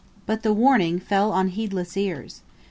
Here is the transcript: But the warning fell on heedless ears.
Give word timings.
But 0.25 0.41
the 0.41 0.51
warning 0.51 0.97
fell 0.99 1.31
on 1.31 1.49
heedless 1.49 1.95
ears. 1.95 2.41